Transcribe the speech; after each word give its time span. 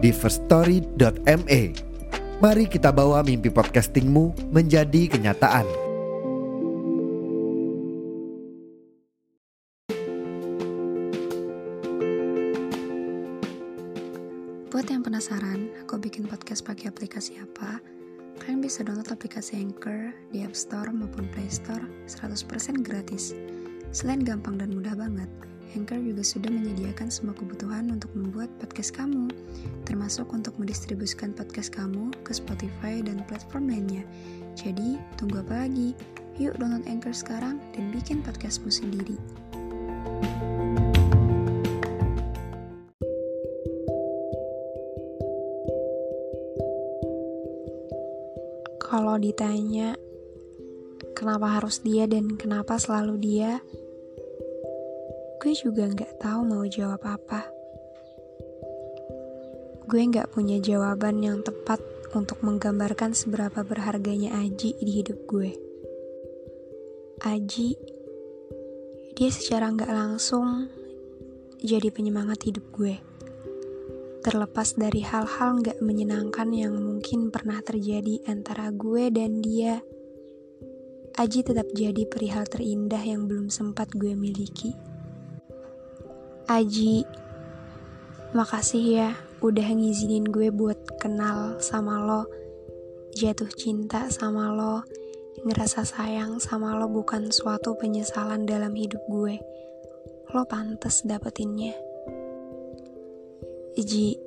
di 0.00 0.10
firststory.me. 0.10 1.62
Mari 2.40 2.64
kita 2.72 2.88
bawa 2.88 3.20
mimpi 3.20 3.52
podcastingmu 3.52 4.48
menjadi 4.48 5.12
kenyataan. 5.12 5.68
Buat 14.72 14.88
yang 14.88 15.04
penasaran, 15.04 15.68
aku 15.84 16.00
bikin 16.00 16.24
podcast 16.24 16.64
pakai 16.64 16.88
aplikasi 16.88 17.36
apa? 17.36 17.76
Kalian 18.40 18.64
bisa 18.64 18.80
download 18.80 19.12
aplikasi 19.12 19.60
Anchor 19.60 20.16
di 20.32 20.40
App 20.40 20.56
Store 20.56 20.88
maupun 20.88 21.28
Play 21.28 21.52
Store 21.52 21.84
100% 22.08 22.80
gratis. 22.80 23.36
Selain 23.92 24.24
gampang 24.24 24.56
dan 24.56 24.72
mudah 24.72 24.96
banget, 24.96 25.28
Anchor 25.78 26.02
juga 26.02 26.26
sudah 26.26 26.50
menyediakan 26.50 27.10
semua 27.10 27.34
kebutuhan 27.38 27.90
untuk 27.94 28.10
membuat 28.18 28.50
podcast 28.58 28.90
kamu, 28.94 29.30
termasuk 29.86 30.26
untuk 30.34 30.54
mendistribusikan 30.58 31.30
podcast 31.30 31.70
kamu 31.70 32.10
ke 32.26 32.34
Spotify 32.34 32.98
dan 33.02 33.22
platform 33.30 33.70
lainnya. 33.70 34.02
Jadi, 34.58 34.98
tunggu 35.14 35.42
apa 35.42 35.66
lagi? 35.66 35.94
Yuk 36.40 36.56
download 36.58 36.88
Anchor 36.90 37.14
sekarang 37.14 37.62
dan 37.76 37.92
bikin 37.94 38.24
podcastmu 38.24 38.72
sendiri. 38.72 39.14
Kalau 48.90 49.22
ditanya 49.22 49.94
kenapa 51.14 51.60
harus 51.60 51.78
dia 51.84 52.08
dan 52.10 52.34
kenapa 52.34 52.80
selalu 52.80 53.20
dia, 53.20 53.62
gue 55.40 55.56
juga 55.56 55.88
nggak 55.88 56.20
tahu 56.20 56.44
mau 56.44 56.68
jawab 56.68 57.00
apa. 57.00 57.48
Gue 59.88 60.04
nggak 60.04 60.36
punya 60.36 60.60
jawaban 60.60 61.24
yang 61.24 61.40
tepat 61.40 61.80
untuk 62.12 62.44
menggambarkan 62.44 63.16
seberapa 63.16 63.64
berharganya 63.64 64.36
Aji 64.36 64.76
di 64.76 64.92
hidup 65.00 65.16
gue. 65.24 65.56
Aji, 67.24 67.72
dia 69.16 69.30
secara 69.32 69.72
nggak 69.72 69.88
langsung 69.88 70.68
jadi 71.56 71.88
penyemangat 71.88 72.44
hidup 72.44 72.68
gue. 72.76 73.00
Terlepas 74.20 74.76
dari 74.76 75.00
hal-hal 75.00 75.64
nggak 75.64 75.80
menyenangkan 75.80 76.52
yang 76.52 76.76
mungkin 76.76 77.32
pernah 77.32 77.64
terjadi 77.64 78.28
antara 78.28 78.68
gue 78.76 79.08
dan 79.08 79.40
dia, 79.40 79.80
Aji 81.16 81.40
tetap 81.48 81.72
jadi 81.72 82.04
perihal 82.04 82.44
terindah 82.44 83.00
yang 83.00 83.24
belum 83.24 83.48
sempat 83.48 83.88
gue 83.96 84.12
miliki. 84.12 84.99
Aji, 86.50 87.06
makasih 88.34 88.82
ya 88.82 89.14
udah 89.38 89.70
ngizinin 89.70 90.26
gue 90.26 90.50
buat 90.50 90.98
kenal 90.98 91.62
sama 91.62 92.02
lo, 92.02 92.26
jatuh 93.14 93.46
cinta 93.54 94.10
sama 94.10 94.50
lo, 94.50 94.82
ngerasa 95.46 95.86
sayang 95.86 96.42
sama 96.42 96.74
lo 96.74 96.90
bukan 96.90 97.30
suatu 97.30 97.78
penyesalan 97.78 98.50
dalam 98.50 98.74
hidup 98.74 98.98
gue. 99.06 99.38
Lo 100.34 100.42
pantas 100.42 101.06
dapetinnya. 101.06 101.78
Ji, 103.78 104.18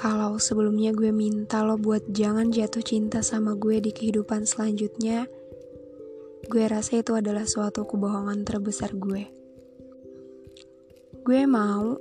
kalau 0.00 0.40
sebelumnya 0.40 0.96
gue 0.96 1.12
minta 1.12 1.60
lo 1.60 1.76
buat 1.76 2.08
jangan 2.08 2.56
jatuh 2.56 2.80
cinta 2.80 3.20
sama 3.20 3.52
gue 3.52 3.84
di 3.84 3.92
kehidupan 3.92 4.48
selanjutnya, 4.48 5.28
gue 6.48 6.64
rasa 6.72 7.04
itu 7.04 7.12
adalah 7.12 7.44
suatu 7.44 7.84
kebohongan 7.84 8.48
terbesar 8.48 8.96
gue. 8.96 9.43
Gue 11.24 11.48
mau 11.48 11.96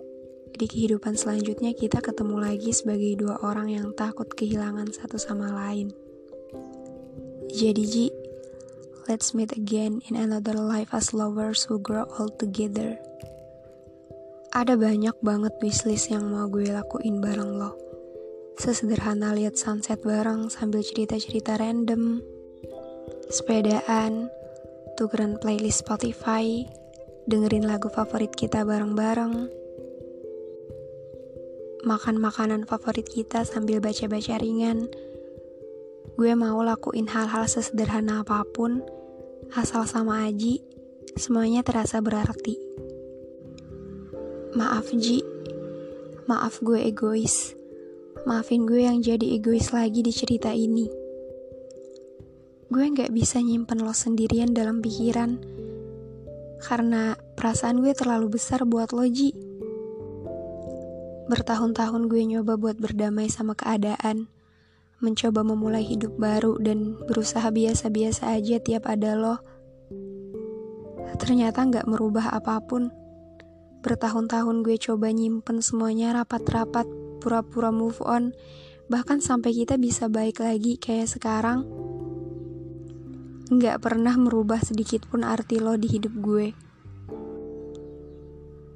di 0.52 0.68
kehidupan 0.68 1.16
selanjutnya 1.16 1.72
kita 1.72 2.04
ketemu 2.04 2.44
lagi 2.44 2.76
sebagai 2.76 3.24
dua 3.24 3.40
orang 3.40 3.72
yang 3.72 3.96
takut 3.96 4.28
kehilangan 4.28 4.92
satu 4.92 5.16
sama 5.16 5.48
lain. 5.48 5.96
Jadi 7.48 7.84
Ji, 7.88 8.08
let's 9.08 9.32
meet 9.32 9.56
again 9.56 10.04
in 10.12 10.20
another 10.20 10.60
life 10.60 10.92
as 10.92 11.16
lovers 11.16 11.64
who 11.64 11.80
grow 11.80 12.04
old 12.20 12.36
together. 12.36 13.00
Ada 14.52 14.76
banyak 14.76 15.16
banget 15.24 15.56
wishlist 15.64 16.12
yang 16.12 16.28
mau 16.28 16.52
gue 16.52 16.68
lakuin 16.68 17.24
bareng 17.24 17.56
lo. 17.56 17.80
Sesederhana 18.60 19.32
lihat 19.32 19.56
sunset 19.56 20.04
bareng 20.04 20.52
sambil 20.52 20.84
cerita-cerita 20.84 21.56
random. 21.56 22.20
Sepedaan, 23.32 24.28
tukeran 25.00 25.40
playlist 25.40 25.88
Spotify, 25.88 26.68
dengerin 27.24 27.64
lagu 27.64 27.88
favorit 27.88 28.32
kita 28.36 28.68
bareng-bareng. 28.68 29.48
Makan 31.84 32.16
makanan 32.20 32.64
favorit 32.68 33.08
kita 33.08 33.44
sambil 33.44 33.84
baca-baca 33.84 34.40
ringan. 34.40 34.88
Gue 36.16 36.32
mau 36.36 36.60
lakuin 36.64 37.08
hal-hal 37.12 37.48
sesederhana 37.48 38.24
apa 38.24 38.44
pun, 38.48 38.84
asal 39.56 39.84
sama 39.84 40.28
Aji, 40.28 40.64
semuanya 41.20 41.64
terasa 41.64 42.00
berarti. 42.00 42.56
Maaf 44.54 44.94
Ji, 44.94 45.26
maaf 46.30 46.62
gue 46.62 46.86
egois. 46.86 47.58
Maafin 48.24 48.64
gue 48.64 48.88
yang 48.88 49.04
jadi 49.04 49.36
egois 49.36 49.76
lagi 49.76 50.00
di 50.00 50.14
cerita 50.16 50.56
ini. 50.56 50.88
Gue 52.72 52.88
gak 52.96 53.12
bisa 53.12 53.44
nyimpen 53.44 53.84
lo 53.84 53.92
sendirian 53.92 54.56
dalam 54.56 54.80
pikiran. 54.80 55.53
Karena 56.64 57.20
perasaan 57.36 57.84
gue 57.84 57.92
terlalu 57.92 58.40
besar 58.40 58.64
buat 58.64 58.96
lo 58.96 59.04
Ji. 59.04 59.36
Bertahun-tahun 61.28 62.08
gue 62.08 62.24
nyoba 62.24 62.56
buat 62.56 62.80
berdamai 62.80 63.28
sama 63.28 63.52
keadaan. 63.52 64.32
Mencoba 65.04 65.44
memulai 65.44 65.84
hidup 65.84 66.16
baru 66.16 66.56
dan 66.64 66.96
berusaha 67.04 67.52
biasa-biasa 67.52 68.32
aja 68.32 68.64
tiap 68.64 68.88
ada 68.88 69.20
lo. 69.20 69.36
Ternyata 71.20 71.68
gak 71.68 71.88
merubah 71.92 72.32
apa 72.32 72.64
pun. 72.64 72.96
Bertahun-tahun 73.84 74.64
gue 74.64 74.80
coba 74.80 75.12
nyimpen 75.12 75.60
semuanya 75.60 76.16
rapat-rapat, 76.16 76.88
pura-pura 77.20 77.76
move 77.76 78.00
on, 78.00 78.32
bahkan 78.88 79.20
sampai 79.20 79.52
kita 79.52 79.76
bisa 79.76 80.08
baik 80.08 80.40
lagi 80.40 80.80
kayak 80.80 81.12
sekarang. 81.12 81.83
Nggak 83.54 83.86
pernah 83.86 84.18
merubah 84.18 84.58
sedikit 84.66 85.06
pun 85.06 85.22
arti 85.22 85.62
lo 85.62 85.78
di 85.78 85.86
hidup 85.86 86.14
gue. 86.18 86.48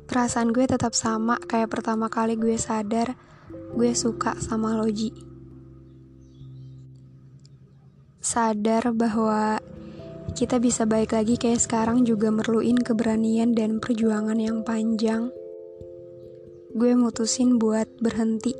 Perasaan 0.06 0.54
gue 0.54 0.70
tetap 0.70 0.94
sama 0.94 1.42
kayak 1.42 1.74
pertama 1.74 2.14
kali 2.14 2.38
gue 2.38 2.54
sadar 2.62 3.18
gue 3.74 3.92
suka 3.98 4.38
sama 4.38 4.78
Loji. 4.78 5.10
Sadar 8.22 8.94
bahwa 8.94 9.58
kita 10.38 10.62
bisa 10.62 10.86
baik 10.86 11.18
lagi 11.18 11.42
kayak 11.42 11.58
sekarang 11.58 12.06
juga 12.06 12.30
merluin 12.30 12.78
keberanian 12.78 13.58
dan 13.58 13.82
perjuangan 13.82 14.38
yang 14.38 14.62
panjang. 14.62 15.34
Gue 16.78 16.94
mutusin 16.94 17.58
buat 17.58 17.90
berhenti. 17.98 18.54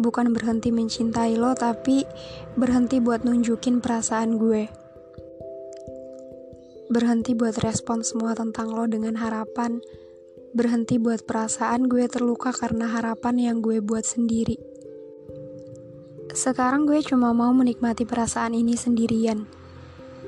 Bukan 0.00 0.32
berhenti 0.32 0.72
mencintai 0.72 1.36
lo, 1.36 1.52
tapi 1.52 2.08
berhenti 2.56 2.98
buat 3.04 3.28
nunjukin 3.28 3.84
perasaan 3.84 4.40
gue. 4.40 4.83
Berhenti 6.94 7.34
buat 7.34 7.58
respon 7.58 8.06
semua 8.06 8.38
tentang 8.38 8.70
lo 8.70 8.86
dengan 8.86 9.18
harapan. 9.18 9.82
Berhenti 10.54 11.02
buat 11.02 11.26
perasaan 11.26 11.90
gue 11.90 12.06
terluka 12.06 12.54
karena 12.54 12.86
harapan 12.86 13.34
yang 13.50 13.56
gue 13.58 13.82
buat 13.82 14.06
sendiri. 14.06 14.54
Sekarang 16.30 16.86
gue 16.86 17.02
cuma 17.02 17.34
mau 17.34 17.50
menikmati 17.50 18.06
perasaan 18.06 18.54
ini 18.54 18.78
sendirian 18.78 19.64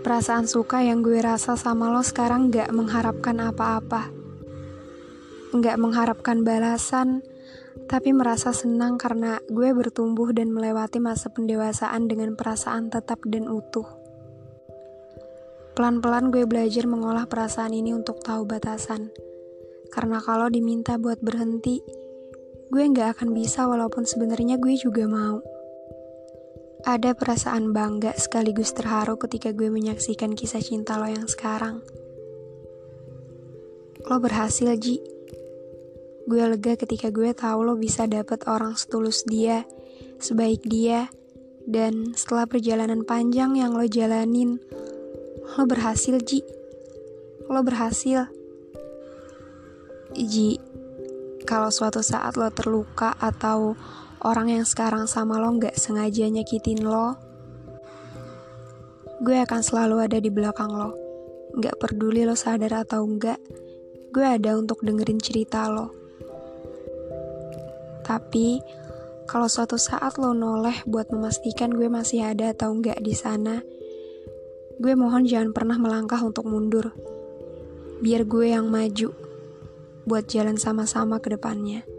perasaan 0.07 0.47
suka 0.47 0.87
yang 0.87 1.03
gue 1.03 1.19
rasa 1.19 1.59
sama 1.59 1.91
lo 1.91 1.99
sekarang 1.99 2.55
gak 2.55 2.71
mengharapkan 2.71 3.43
apa-apa. 3.43 4.15
Gak 5.51 5.83
mengharapkan 5.83 6.47
balasan, 6.47 7.27
tapi 7.91 8.15
merasa 8.15 8.55
senang 8.55 9.03
karena 9.03 9.43
gue 9.51 9.75
bertumbuh 9.75 10.31
dan 10.31 10.55
melewati 10.55 11.03
masa 11.03 11.35
pendewasaan 11.35 12.07
dengan 12.07 12.39
perasaan 12.39 12.87
tetap 12.87 13.19
dan 13.27 13.51
utuh. 13.51 14.06
Pelan-pelan 15.77 16.33
gue 16.33 16.49
belajar 16.49 16.89
mengolah 16.89 17.29
perasaan 17.29 17.77
ini 17.77 17.93
untuk 17.93 18.25
tahu 18.25 18.49
batasan. 18.49 19.13
Karena 19.93 20.25
kalau 20.25 20.49
diminta 20.49 20.97
buat 20.97 21.21
berhenti, 21.21 21.85
gue 22.73 22.81
nggak 22.81 23.21
akan 23.21 23.37
bisa 23.37 23.69
walaupun 23.69 24.09
sebenarnya 24.09 24.57
gue 24.57 24.73
juga 24.73 25.05
mau. 25.05 25.45
Ada 26.89 27.13
perasaan 27.13 27.77
bangga 27.77 28.17
sekaligus 28.17 28.73
terharu 28.73 29.21
ketika 29.21 29.53
gue 29.53 29.69
menyaksikan 29.69 30.33
kisah 30.33 30.65
cinta 30.65 30.97
lo 30.97 31.13
yang 31.13 31.29
sekarang. 31.29 31.85
Lo 34.09 34.17
berhasil, 34.17 34.73
Ji. 34.81 35.05
Gue 36.25 36.41
lega 36.41 36.81
ketika 36.81 37.13
gue 37.13 37.37
tahu 37.37 37.69
lo 37.69 37.77
bisa 37.77 38.09
dapet 38.09 38.49
orang 38.49 38.81
setulus 38.81 39.29
dia, 39.29 39.69
sebaik 40.25 40.65
dia, 40.65 41.13
dan 41.69 42.17
setelah 42.17 42.49
perjalanan 42.49 43.05
panjang 43.05 43.61
yang 43.61 43.77
lo 43.77 43.85
jalanin, 43.85 44.57
lo 45.55 45.63
berhasil, 45.71 46.19
Ji. 46.19 46.43
Lo 47.47 47.63
berhasil. 47.63 48.27
Ji, 50.19 50.59
kalau 51.47 51.71
suatu 51.71 52.03
saat 52.03 52.35
lo 52.35 52.51
terluka 52.51 53.15
atau 53.23 53.79
orang 54.27 54.51
yang 54.51 54.67
sekarang 54.67 55.07
sama 55.07 55.39
lo 55.39 55.55
nggak 55.55 55.79
sengaja 55.79 56.27
nyakitin 56.27 56.83
lo, 56.83 57.15
gue 59.23 59.37
akan 59.39 59.63
selalu 59.63 60.11
ada 60.11 60.19
di 60.19 60.29
belakang 60.35 60.75
lo. 60.75 60.91
Nggak 61.55 61.79
peduli 61.79 62.27
lo 62.27 62.35
sadar 62.35 62.83
atau 62.83 63.07
enggak, 63.07 63.39
gue 64.11 64.27
ada 64.27 64.59
untuk 64.59 64.83
dengerin 64.83 65.23
cerita 65.23 65.71
lo. 65.71 65.95
Tapi, 68.03 68.59
kalau 69.27 69.51
suatu 69.51 69.79
saat 69.79 70.19
lo 70.19 70.35
noleh 70.35 70.83
buat 70.87 71.11
memastikan 71.11 71.75
gue 71.75 71.91
masih 71.91 72.27
ada 72.27 72.55
atau 72.55 72.75
enggak 72.75 72.99
di 73.03 73.15
sana, 73.15 73.63
gue 74.77 74.93
mohon 74.93 75.25
jangan 75.25 75.57
pernah 75.57 75.81
melangkah 75.81 76.21
untuk 76.21 76.45
mundur. 76.45 76.93
Biar 78.05 78.29
gue 78.29 78.53
yang 78.53 78.69
maju 78.69 79.17
buat 80.05 80.29
jalan 80.29 80.61
sama-sama 80.61 81.17
ke 81.19 81.33
depannya. 81.33 81.96